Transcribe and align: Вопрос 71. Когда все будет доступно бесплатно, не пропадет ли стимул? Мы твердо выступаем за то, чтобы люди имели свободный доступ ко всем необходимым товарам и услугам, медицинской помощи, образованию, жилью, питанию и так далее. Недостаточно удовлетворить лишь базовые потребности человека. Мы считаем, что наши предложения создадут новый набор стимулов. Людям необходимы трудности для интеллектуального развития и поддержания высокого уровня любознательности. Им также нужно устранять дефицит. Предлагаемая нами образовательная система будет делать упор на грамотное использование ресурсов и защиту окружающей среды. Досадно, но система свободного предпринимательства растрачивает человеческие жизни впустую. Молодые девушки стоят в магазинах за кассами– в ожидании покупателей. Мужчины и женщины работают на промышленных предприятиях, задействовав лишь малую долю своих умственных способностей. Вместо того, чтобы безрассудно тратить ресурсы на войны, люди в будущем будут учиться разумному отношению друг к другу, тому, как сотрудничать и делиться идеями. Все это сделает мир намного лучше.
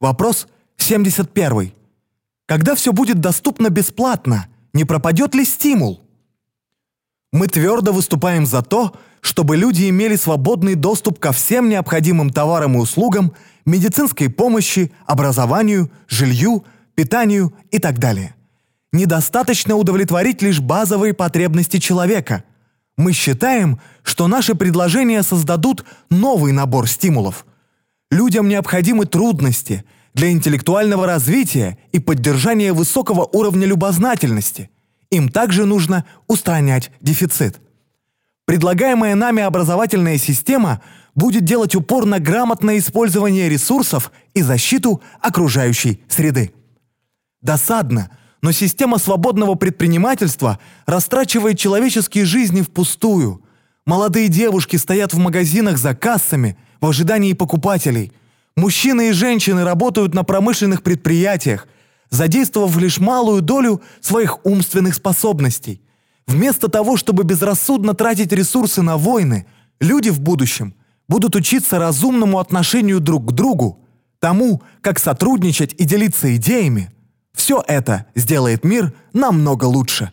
Вопрос 0.00 0.46
71. 0.76 1.72
Когда 2.46 2.74
все 2.76 2.92
будет 2.92 3.20
доступно 3.20 3.68
бесплатно, 3.68 4.46
не 4.72 4.84
пропадет 4.84 5.34
ли 5.34 5.44
стимул? 5.44 6.00
Мы 7.32 7.48
твердо 7.48 7.92
выступаем 7.92 8.46
за 8.46 8.62
то, 8.62 8.94
чтобы 9.20 9.56
люди 9.56 9.88
имели 9.88 10.14
свободный 10.14 10.76
доступ 10.76 11.18
ко 11.18 11.32
всем 11.32 11.68
необходимым 11.68 12.30
товарам 12.30 12.76
и 12.76 12.80
услугам, 12.80 13.34
медицинской 13.66 14.30
помощи, 14.30 14.92
образованию, 15.04 15.90
жилью, 16.06 16.64
питанию 16.94 17.52
и 17.72 17.80
так 17.80 17.98
далее. 17.98 18.36
Недостаточно 18.92 19.76
удовлетворить 19.76 20.40
лишь 20.42 20.60
базовые 20.60 21.12
потребности 21.12 21.78
человека. 21.78 22.44
Мы 22.96 23.12
считаем, 23.12 23.80
что 24.02 24.28
наши 24.28 24.54
предложения 24.54 25.22
создадут 25.22 25.84
новый 26.08 26.52
набор 26.52 26.88
стимулов. 26.88 27.44
Людям 28.10 28.48
необходимы 28.48 29.04
трудности 29.04 29.84
для 30.14 30.30
интеллектуального 30.30 31.06
развития 31.06 31.78
и 31.92 31.98
поддержания 31.98 32.72
высокого 32.72 33.28
уровня 33.32 33.66
любознательности. 33.66 34.70
Им 35.10 35.28
также 35.28 35.66
нужно 35.66 36.04
устранять 36.26 36.90
дефицит. 37.00 37.60
Предлагаемая 38.46 39.14
нами 39.14 39.42
образовательная 39.42 40.16
система 40.16 40.80
будет 41.14 41.44
делать 41.44 41.74
упор 41.74 42.06
на 42.06 42.18
грамотное 42.18 42.78
использование 42.78 43.48
ресурсов 43.48 44.10
и 44.32 44.40
защиту 44.40 45.02
окружающей 45.20 46.02
среды. 46.08 46.54
Досадно, 47.42 48.10
но 48.40 48.52
система 48.52 48.98
свободного 48.98 49.54
предпринимательства 49.54 50.58
растрачивает 50.86 51.58
человеческие 51.58 52.24
жизни 52.24 52.62
впустую. 52.62 53.44
Молодые 53.84 54.28
девушки 54.28 54.76
стоят 54.76 55.12
в 55.12 55.18
магазинах 55.18 55.76
за 55.76 55.94
кассами– 55.94 56.56
в 56.80 56.86
ожидании 56.86 57.32
покупателей. 57.32 58.12
Мужчины 58.56 59.10
и 59.10 59.12
женщины 59.12 59.64
работают 59.64 60.14
на 60.14 60.24
промышленных 60.24 60.82
предприятиях, 60.82 61.68
задействовав 62.10 62.76
лишь 62.76 62.98
малую 62.98 63.42
долю 63.42 63.82
своих 64.00 64.44
умственных 64.44 64.94
способностей. 64.94 65.80
Вместо 66.26 66.68
того, 66.68 66.96
чтобы 66.96 67.24
безрассудно 67.24 67.94
тратить 67.94 68.32
ресурсы 68.32 68.82
на 68.82 68.96
войны, 68.96 69.46
люди 69.80 70.10
в 70.10 70.20
будущем 70.20 70.74
будут 71.08 71.36
учиться 71.36 71.78
разумному 71.78 72.38
отношению 72.38 73.00
друг 73.00 73.28
к 73.28 73.32
другу, 73.32 73.84
тому, 74.20 74.62
как 74.80 74.98
сотрудничать 74.98 75.74
и 75.78 75.84
делиться 75.84 76.34
идеями. 76.36 76.92
Все 77.34 77.62
это 77.66 78.06
сделает 78.14 78.64
мир 78.64 78.92
намного 79.12 79.64
лучше. 79.64 80.12